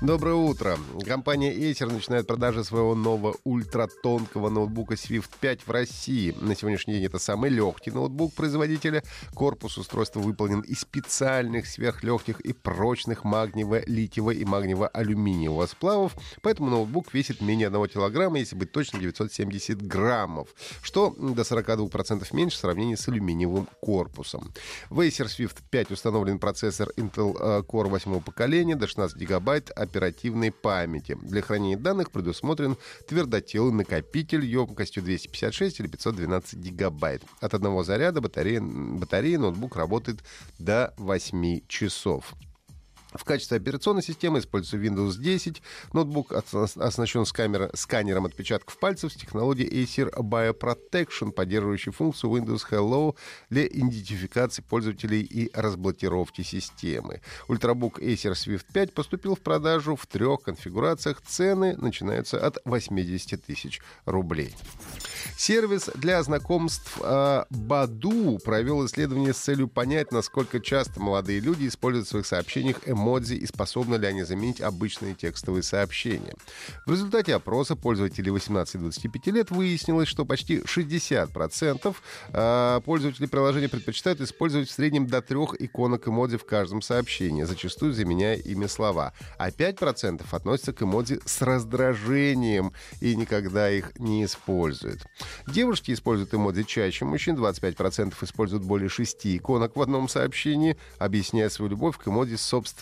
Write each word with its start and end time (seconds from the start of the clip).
Доброе 0.00 0.34
утро. 0.34 0.78
Компания 1.06 1.52
Acer 1.52 1.92
начинает 1.92 2.26
продажи 2.26 2.64
своего 2.64 2.94
нового 2.94 3.36
ультратонкого 3.44 4.48
ноутбука 4.48 4.94
Swift 4.94 5.28
5 5.40 5.66
в 5.66 5.70
России. 5.70 6.34
На 6.40 6.56
сегодняшний 6.56 6.94
день 6.94 7.04
это 7.04 7.18
самый 7.18 7.50
легкий 7.50 7.90
ноутбук 7.90 8.32
производителя. 8.32 9.02
Корпус 9.34 9.76
устройства 9.76 10.20
выполнен 10.20 10.60
из 10.60 10.80
специальных 10.80 11.66
сверхлегких 11.66 12.40
и 12.40 12.54
прочных 12.54 13.24
магниево-литиево 13.24 14.30
и 14.30 14.42
магниево-алюминиевого 14.42 15.66
сплавов, 15.66 16.16
поэтому 16.40 16.70
ноутбук 16.70 17.12
весит 17.12 17.42
менее 17.42 17.68
1 17.68 17.88
килограмма, 17.88 18.38
если 18.38 18.56
быть 18.56 18.72
точно 18.72 19.00
970 19.00 19.86
граммов, 19.86 20.48
что 20.80 21.10
до 21.10 21.42
42% 21.42 22.26
меньше 22.32 22.56
в 22.56 22.60
сравнении 22.60 22.94
с 22.94 23.06
алюминиевым 23.06 23.68
корпусом. 23.82 24.50
В 24.88 25.00
Acer 25.06 25.26
Swift 25.26 25.58
5 25.68 25.90
установлен 25.90 26.38
процессор 26.38 26.88
Intel 26.96 27.36
э, 27.38 27.62
Core 27.68 27.88
8 27.90 28.20
поколения 28.22 28.76
до 28.76 28.86
16 28.86 29.18
гигабайт 29.18 29.70
оперативной 29.90 30.52
памяти. 30.52 31.18
Для 31.20 31.42
хранения 31.42 31.76
данных 31.76 32.10
предусмотрен 32.10 32.76
твердотелый 33.08 33.72
накопитель 33.72 34.44
емкостью 34.44 35.02
256 35.02 35.80
или 35.80 35.88
512 35.88 36.58
гигабайт. 36.58 37.22
От 37.40 37.54
одного 37.54 37.82
заряда 37.82 38.20
батареи, 38.20 38.58
батареи 38.58 39.36
ноутбук 39.36 39.76
работает 39.76 40.20
до 40.58 40.94
8 40.96 41.60
часов. 41.66 42.34
В 43.12 43.24
качестве 43.24 43.56
операционной 43.56 44.02
системы 44.02 44.38
используется 44.38 44.76
Windows 44.76 45.18
10. 45.18 45.62
Ноутбук 45.92 46.32
оснащен 46.32 47.26
с 47.26 47.32
камера, 47.32 47.70
сканером 47.74 48.26
отпечатков 48.26 48.78
пальцев 48.78 49.12
с 49.12 49.16
технологией 49.16 49.82
Acer 49.82 50.12
BioProtection, 50.14 51.32
поддерживающей 51.32 51.92
функцию 51.92 52.30
Windows 52.30 52.62
Hello 52.70 53.16
для 53.48 53.66
идентификации 53.66 54.62
пользователей 54.62 55.22
и 55.22 55.50
разблокировки 55.52 56.42
системы. 56.42 57.20
Ультрабук 57.48 57.98
Acer 57.98 58.32
Swift 58.32 58.66
5 58.72 58.92
поступил 58.92 59.34
в 59.34 59.40
продажу 59.40 59.96
в 59.96 60.06
трех 60.06 60.42
конфигурациях. 60.42 61.20
Цены 61.22 61.76
начинаются 61.76 62.44
от 62.44 62.58
80 62.64 63.44
тысяч 63.44 63.80
рублей. 64.04 64.54
Сервис 65.36 65.90
для 65.94 66.22
знакомств 66.22 66.98
э, 67.02 67.44
Badoo 67.50 68.38
провел 68.44 68.86
исследование 68.86 69.34
с 69.34 69.38
целью 69.38 69.68
понять, 69.68 70.12
насколько 70.12 70.60
часто 70.60 71.00
молодые 71.00 71.40
люди 71.40 71.66
используют 71.66 72.06
в 72.06 72.10
своих 72.10 72.26
сообщениях 72.26 72.76
эмодзи 73.00 73.34
и 73.34 73.46
способны 73.46 73.96
ли 73.96 74.06
они 74.06 74.22
заменить 74.22 74.60
обычные 74.60 75.14
текстовые 75.14 75.62
сообщения. 75.62 76.34
В 76.86 76.92
результате 76.92 77.34
опроса 77.34 77.76
пользователей 77.76 78.30
18-25 78.30 79.30
лет 79.32 79.50
выяснилось, 79.50 80.08
что 80.08 80.24
почти 80.24 80.58
60% 80.58 81.96
э, 82.32 82.80
пользователей 82.84 83.28
приложения 83.28 83.68
предпочитают 83.68 84.20
использовать 84.20 84.68
в 84.68 84.72
среднем 84.72 85.06
до 85.06 85.22
трех 85.22 85.60
иконок 85.60 86.08
эмодзи 86.08 86.36
в 86.36 86.44
каждом 86.44 86.82
сообщении, 86.82 87.44
зачастую 87.44 87.92
заменяя 87.92 88.36
ими 88.36 88.66
слова. 88.66 89.12
А 89.38 89.50
5% 89.50 90.22
относятся 90.30 90.72
к 90.72 90.82
эмодзи 90.82 91.20
с 91.24 91.42
раздражением 91.42 92.72
и 93.00 93.16
никогда 93.16 93.70
их 93.70 93.98
не 93.98 94.24
используют. 94.24 95.06
Девушки 95.46 95.92
используют 95.92 96.34
эмодзи 96.34 96.64
чаще 96.64 97.04
мужчин, 97.04 97.36
25% 97.36 98.14
используют 98.22 98.64
более 98.64 98.88
6 98.88 99.26
иконок 99.26 99.76
в 99.76 99.82
одном 99.82 100.08
сообщении, 100.08 100.76
объясняя 100.98 101.48
свою 101.48 101.70
любовь 101.70 101.96
к 101.96 102.06
эмодзи 102.06 102.36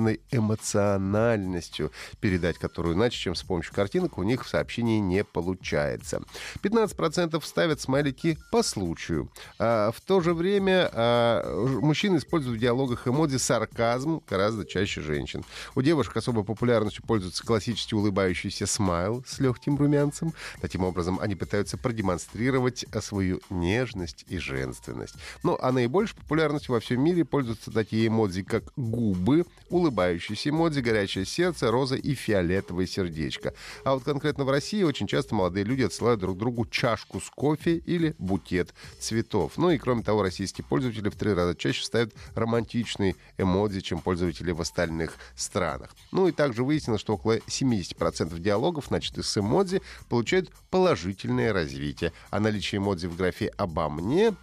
собственной 0.00 0.20
эмоциональностью, 0.30 1.92
передать 2.20 2.58
которую 2.58 2.94
иначе, 2.94 3.18
чем 3.18 3.34
с 3.34 3.42
помощью 3.42 3.74
картинок, 3.74 4.18
у 4.18 4.22
них 4.22 4.44
в 4.44 4.48
сообщении 4.48 4.98
не 4.98 5.24
получается. 5.24 6.22
15% 6.62 7.44
ставят 7.44 7.80
смайлики 7.80 8.38
по 8.50 8.62
случаю. 8.62 9.30
А 9.58 9.90
в 9.92 10.00
то 10.00 10.20
же 10.20 10.34
время 10.34 10.90
а, 10.92 11.80
мужчины 11.80 12.16
используют 12.16 12.58
в 12.58 12.60
диалогах 12.60 13.06
эмодзи 13.06 13.36
сарказм 13.36 14.22
гораздо 14.28 14.64
чаще 14.64 15.00
женщин. 15.00 15.44
У 15.74 15.82
девушек 15.82 16.16
особой 16.16 16.44
популярностью 16.44 17.04
пользуется 17.06 17.44
классический 17.44 17.96
улыбающийся 17.96 18.66
смайл 18.66 19.24
с 19.26 19.38
легким 19.38 19.76
румянцем. 19.76 20.32
Таким 20.60 20.84
образом, 20.84 21.18
они 21.20 21.34
пытаются 21.34 21.76
продемонстрировать 21.76 22.84
свою 23.00 23.40
нежность 23.50 24.24
и 24.28 24.38
женственность. 24.38 25.14
Ну, 25.42 25.58
а 25.60 25.72
наибольшей 25.72 26.16
популярностью 26.16 26.72
во 26.72 26.80
всем 26.80 27.02
мире 27.02 27.24
пользуются 27.24 27.70
такие 27.70 28.08
эмодзи, 28.08 28.42
как 28.42 28.72
губы, 28.76 29.44
улыбающийся 29.90 30.50
эмодзи, 30.50 30.80
горячее 30.80 31.26
сердце, 31.26 31.70
роза 31.70 31.96
и 31.96 32.14
фиолетовое 32.14 32.86
сердечко. 32.86 33.54
А 33.84 33.94
вот 33.94 34.04
конкретно 34.04 34.44
в 34.44 34.50
России 34.50 34.84
очень 34.84 35.08
часто 35.08 35.34
молодые 35.34 35.64
люди 35.64 35.82
отсылают 35.82 36.20
друг 36.20 36.38
другу 36.38 36.64
чашку 36.66 37.20
с 37.20 37.28
кофе 37.28 37.76
или 37.78 38.14
букет 38.18 38.72
цветов. 39.00 39.54
Ну 39.56 39.70
и 39.70 39.78
кроме 39.78 40.02
того, 40.02 40.22
российские 40.22 40.64
пользователи 40.64 41.08
в 41.08 41.16
три 41.16 41.32
раза 41.32 41.56
чаще 41.56 41.84
ставят 41.84 42.14
романтичные 42.34 43.16
эмодзи, 43.36 43.80
чем 43.80 44.00
пользователи 44.00 44.52
в 44.52 44.60
остальных 44.60 45.16
странах. 45.34 45.90
Ну 46.12 46.28
и 46.28 46.32
также 46.32 46.62
выяснилось, 46.62 47.00
что 47.00 47.14
около 47.14 47.38
70% 47.38 48.38
диалогов, 48.38 48.90
начатых 48.92 49.26
с 49.26 49.36
эмодзи, 49.36 49.82
получают 50.08 50.50
положительное 50.70 51.52
развитие, 51.52 52.12
а 52.30 52.38
наличие 52.38 52.78
эмодзи 52.78 53.08
в 53.08 53.16
графе 53.16 53.48
«обо 53.56 53.88
мне» 53.88 54.36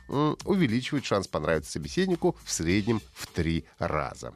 увеличивает 0.44 1.06
шанс 1.06 1.28
понравиться 1.28 1.72
собеседнику 1.72 2.36
в 2.44 2.52
среднем 2.52 3.02
в 3.14 3.28
три 3.28 3.64
раза. 3.80 4.34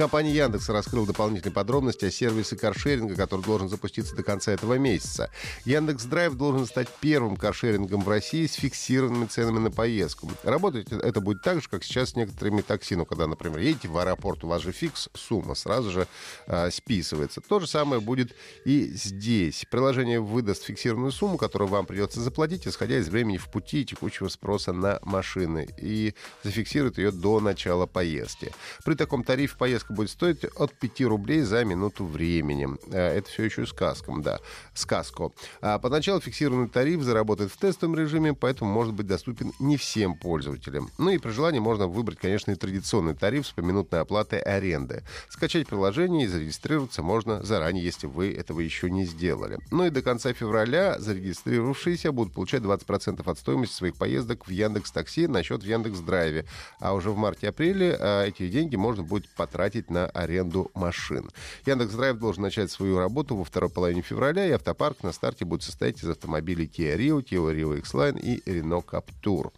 Компания 0.00 0.32
Яндекс 0.32 0.70
раскрыла 0.70 1.06
дополнительные 1.06 1.52
подробности 1.52 2.06
о 2.06 2.10
сервисе 2.10 2.56
каршеринга, 2.56 3.16
который 3.16 3.44
должен 3.44 3.68
запуститься 3.68 4.16
до 4.16 4.22
конца 4.22 4.50
этого 4.50 4.78
месяца. 4.78 5.30
Яндекс 5.66 6.04
Драйв 6.04 6.36
должен 6.36 6.64
стать 6.64 6.88
первым 7.02 7.36
каршерингом 7.36 8.00
в 8.00 8.08
России 8.08 8.46
с 8.46 8.54
фиксированными 8.54 9.26
ценами 9.26 9.58
на 9.58 9.70
поездку. 9.70 10.30
Работать 10.42 10.90
это 10.90 11.20
будет 11.20 11.42
так 11.42 11.60
же, 11.60 11.68
как 11.68 11.84
сейчас 11.84 12.12
с 12.12 12.16
некоторыми 12.16 12.62
такси. 12.62 12.96
Ну, 12.96 13.04
когда, 13.04 13.26
например, 13.26 13.58
едете 13.58 13.88
в 13.88 13.98
аэропорт, 13.98 14.42
у 14.42 14.48
вас 14.48 14.62
же 14.62 14.72
фикс, 14.72 15.10
сумма 15.12 15.54
сразу 15.54 15.90
же 15.90 16.06
э, 16.46 16.70
списывается. 16.70 17.42
То 17.42 17.60
же 17.60 17.66
самое 17.66 18.00
будет 18.00 18.34
и 18.64 18.86
здесь. 18.94 19.66
Приложение 19.70 20.18
выдаст 20.18 20.64
фиксированную 20.64 21.12
сумму, 21.12 21.36
которую 21.36 21.68
вам 21.68 21.84
придется 21.84 22.22
заплатить, 22.22 22.66
исходя 22.66 22.96
из 22.96 23.10
времени 23.10 23.36
в 23.36 23.50
пути 23.50 23.82
и 23.82 23.84
текущего 23.84 24.28
спроса 24.28 24.72
на 24.72 24.98
машины, 25.02 25.68
и 25.76 26.14
зафиксирует 26.42 26.96
ее 26.96 27.10
до 27.10 27.38
начала 27.40 27.84
поездки. 27.84 28.50
При 28.82 28.94
таком 28.94 29.24
тарифе 29.24 29.56
поездка 29.58 29.89
сказка 29.90 29.94
будет 29.94 30.10
стоить 30.10 30.44
от 30.56 30.72
5 30.72 31.00
рублей 31.02 31.42
за 31.42 31.64
минуту 31.64 32.04
времени. 32.04 32.68
Э, 32.92 33.18
это 33.18 33.28
все 33.28 33.44
еще 33.44 33.66
сказкам, 33.66 34.22
да. 34.22 34.38
Сказку. 34.74 35.32
А 35.60 35.78
поначалу 35.78 36.20
фиксированный 36.20 36.68
тариф 36.68 37.02
заработает 37.02 37.50
в 37.50 37.56
тестовом 37.56 37.96
режиме, 37.96 38.34
поэтому 38.34 38.72
может 38.72 38.94
быть 38.94 39.06
доступен 39.06 39.52
не 39.58 39.76
всем 39.76 40.14
пользователям. 40.14 40.90
Ну 40.98 41.10
и 41.10 41.18
при 41.18 41.30
желании 41.30 41.60
можно 41.60 41.86
выбрать, 41.86 42.18
конечно, 42.18 42.52
и 42.52 42.54
традиционный 42.54 43.14
тариф 43.14 43.46
с 43.46 43.50
поминутной 43.50 44.00
оплатой 44.00 44.40
аренды. 44.40 45.02
Скачать 45.28 45.66
приложение 45.66 46.24
и 46.24 46.28
зарегистрироваться 46.28 47.02
можно 47.02 47.42
заранее, 47.42 47.84
если 47.84 48.06
вы 48.06 48.32
этого 48.32 48.60
еще 48.60 48.90
не 48.90 49.04
сделали. 49.04 49.58
Ну 49.70 49.86
и 49.86 49.90
до 49.90 50.02
конца 50.02 50.32
февраля 50.32 50.98
зарегистрировавшиеся 50.98 52.12
будут 52.12 52.34
получать 52.34 52.62
20% 52.62 53.30
от 53.30 53.38
стоимости 53.38 53.74
своих 53.74 53.96
поездок 53.96 54.46
в 54.46 54.50
Яндекс 54.50 54.92
Такси 54.92 55.26
на 55.26 55.42
счет 55.42 55.62
в 55.62 55.66
Яндекс 55.66 55.98
Драйве. 56.00 56.44
А 56.80 56.94
уже 56.94 57.10
в 57.10 57.16
марте-апреле 57.16 57.96
э, 57.98 58.28
эти 58.28 58.48
деньги 58.48 58.76
можно 58.76 59.02
будет 59.02 59.28
потратить 59.30 59.79
платить 59.80 59.90
на 59.90 60.06
аренду 60.06 60.70
машин. 60.74 61.30
Яндекс 61.66 61.94
Драйв 61.94 62.18
должен 62.18 62.42
начать 62.42 62.70
свою 62.70 62.98
работу 62.98 63.36
во 63.36 63.44
второй 63.44 63.70
половине 63.70 64.02
февраля, 64.02 64.46
и 64.46 64.50
автопарк 64.50 65.02
на 65.02 65.12
старте 65.12 65.44
будет 65.44 65.62
состоять 65.62 66.02
из 66.02 66.08
автомобилей 66.08 66.66
Kia 66.66 66.96
Rio, 66.96 67.24
Kia 67.24 67.54
Rio 67.54 67.78
X-Line 67.78 68.20
и 68.20 68.40
Renault 68.50 68.84
Captur. 68.84 69.52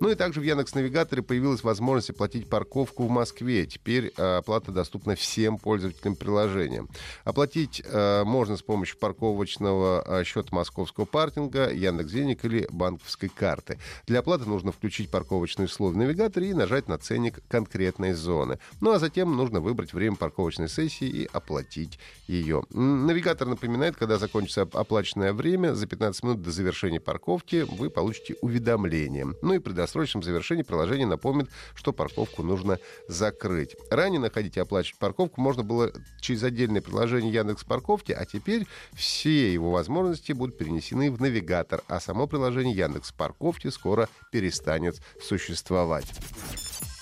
Ну 0.00 0.10
и 0.10 0.14
также 0.14 0.40
в 0.40 0.44
Яндекс 0.44 0.74
Навигаторе 0.74 1.22
появилась 1.22 1.62
возможность 1.62 2.10
оплатить 2.10 2.48
парковку 2.48 3.06
в 3.06 3.10
Москве. 3.10 3.66
Теперь 3.66 4.12
э, 4.16 4.36
оплата 4.38 4.72
доступна 4.72 5.14
всем 5.14 5.58
пользователям 5.58 6.16
приложения. 6.16 6.86
Оплатить 7.24 7.82
э, 7.84 8.24
можно 8.24 8.56
с 8.56 8.62
помощью 8.62 8.98
парковочного 8.98 10.04
э, 10.06 10.24
счета 10.24 10.48
московского 10.52 11.04
паркинга, 11.04 11.70
Яндекс 11.70 12.12
Денег 12.12 12.44
или 12.44 12.66
банковской 12.70 13.28
карты. 13.28 13.78
Для 14.06 14.20
оплаты 14.20 14.44
нужно 14.44 14.72
включить 14.72 15.10
парковочные 15.10 15.66
условия 15.66 15.94
в 15.94 15.98
навигаторе 15.98 16.50
и 16.50 16.54
нажать 16.54 16.88
на 16.88 16.98
ценник 16.98 17.40
конкретной 17.48 18.12
зоны. 18.12 18.58
Ну 18.80 18.92
а 18.92 18.98
затем 18.98 19.36
нужно 19.36 19.60
выбрать 19.64 19.92
время 19.92 20.16
парковочной 20.16 20.68
сессии 20.68 21.08
и 21.08 21.28
оплатить 21.32 21.98
ее. 22.28 22.62
Навигатор 22.70 23.48
напоминает, 23.48 23.96
когда 23.96 24.18
закончится 24.18 24.62
оплаченное 24.62 25.32
время, 25.32 25.74
за 25.74 25.86
15 25.86 26.22
минут 26.22 26.42
до 26.42 26.52
завершения 26.52 27.00
парковки 27.00 27.66
вы 27.68 27.90
получите 27.90 28.36
уведомление. 28.40 29.26
Ну 29.42 29.54
и 29.54 29.58
при 29.58 29.72
досрочном 29.72 30.22
завершении 30.22 30.62
приложение 30.62 31.06
напомнит, 31.06 31.48
что 31.74 31.92
парковку 31.92 32.42
нужно 32.42 32.78
закрыть. 33.08 33.76
Ранее 33.90 34.20
находить 34.20 34.56
и 34.56 34.60
оплачивать 34.60 34.98
парковку 34.98 35.40
можно 35.40 35.62
было 35.62 35.92
через 36.20 36.42
отдельное 36.42 36.82
приложение 36.82 37.32
Яндекс 37.32 37.64
Парковки, 37.64 38.12
а 38.12 38.24
теперь 38.24 38.66
все 38.92 39.52
его 39.52 39.72
возможности 39.72 40.32
будут 40.32 40.58
перенесены 40.58 41.10
в 41.10 41.20
навигатор, 41.20 41.82
а 41.88 42.00
само 42.00 42.26
приложение 42.26 42.76
Яндекс 42.76 43.12
Парковки 43.12 43.68
скоро 43.68 44.08
перестанет 44.30 45.00
существовать. 45.20 46.12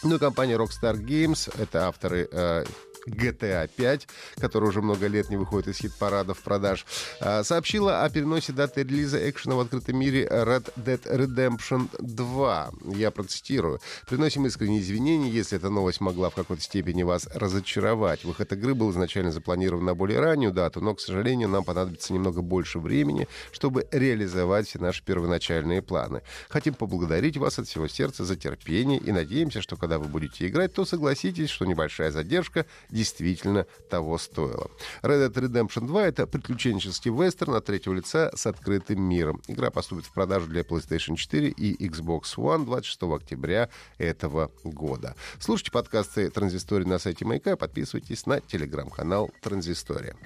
Ну 0.02 0.16
и 0.16 0.19
компания 0.19 0.56
Rockstar 0.56 0.96
Games, 0.96 1.52
это 1.60 1.87
авторы 1.87 2.28
э, 2.31 2.64
GTA 3.08 3.69
5, 3.75 4.08
который 4.40 4.69
уже 4.69 4.82
много 4.82 5.06
лет 5.06 5.31
не 5.31 5.37
выходит 5.37 5.69
из 5.69 5.78
хит-парадов 5.78 6.40
продаж, 6.43 6.87
а, 7.20 7.43
сообщила 7.44 8.04
о 8.04 8.10
переносе 8.10 8.52
даты 8.52 8.82
релиза 8.82 9.28
экшена 9.28 9.54
в 9.54 9.60
открытом 9.60 9.96
мире 9.96 10.26
Red 10.26 10.72
Dead 10.76 11.02
Redemption 11.02 11.88
2. 11.99 12.72
Я 12.96 13.10
процитирую. 13.10 13.81
«Приносим 14.08 14.46
искренние 14.46 14.81
извинения, 14.81 15.31
если 15.31 15.58
эта 15.58 15.70
новость 15.70 16.00
могла 16.00 16.31
в 16.31 16.34
какой-то 16.34 16.62
степени 16.62 17.02
вас 17.02 17.28
разочаровать. 17.34 18.25
Выход 18.25 18.52
игры 18.52 18.75
был 18.75 18.90
изначально 18.90 19.32
запланирован 19.32 19.84
на 19.84 19.94
более 19.94 20.20
раннюю 20.20 20.52
дату, 20.52 20.81
но, 20.81 20.94
к 20.94 21.00
сожалению, 21.00 21.49
нам 21.49 21.64
понадобится 21.64 22.12
немного 22.12 22.43
больше 22.43 22.78
времени, 22.78 23.28
чтобы 23.52 23.87
реализовать 23.90 24.69
все 24.69 24.78
наши 24.78 25.02
первоначальные 25.04 25.82
планы. 25.82 26.22
Хотим 26.49 26.75
поблагодарить 26.75 27.37
вас 27.37 27.58
от 27.58 27.66
всего 27.66 27.88
сердца 27.88 28.25
за 28.25 28.37
терпение 28.37 28.99
и 28.99 29.12
надеемся, 29.12 29.62
что 29.62 29.76
когда 29.76 29.99
вы 29.99 30.06
будете 30.06 30.46
играть, 30.46 30.72
то 30.72 30.84
согласитесь, 30.84 31.50
что 31.50 31.64
небольшая 31.64 32.10
задержка 32.10 32.66
действительно 32.93 33.67
того 33.91 34.19
стоило. 34.19 34.71
Red 35.03 35.29
Dead 35.29 35.33
Redemption 35.33 35.87
2— 35.87 36.06
это 36.06 36.27
приключенческий 36.27 37.11
вестерн 37.11 37.55
от 37.55 37.65
третьего 37.65 37.94
лица 37.94 38.31
с 38.35 38.47
открытым 38.47 39.03
миром. 39.03 39.41
Игра 39.49 39.71
поступит 39.71 40.05
в 40.05 40.12
продажу 40.12 40.47
для 40.47 40.62
PlayStation 40.62 41.17
4 41.17 41.49
и 41.49 41.89
Xbox 41.89 42.37
One 42.37 42.65
26 42.65 43.03
октября 43.03 43.69
этого 43.99 44.53
года. 44.62 45.17
Слушайте 45.41 45.73
подкасты 45.73 46.31
«Транзистория» 46.31 46.87
на 46.87 46.99
сайте 46.99 47.25
Маяка, 47.25 47.56
подписывайтесь 47.56 48.27
на 48.27 48.41
телеграм-канал 48.41 49.31
«Транзистория». 49.41 50.17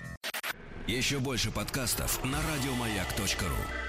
Еще 0.87 1.19
больше 1.19 1.51
подкастов 1.51 2.25
на 2.25 2.39
радиомаяк.ру 2.39 3.86